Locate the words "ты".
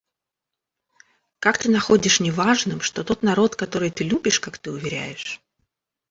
1.59-1.69, 3.91-4.03, 4.57-4.71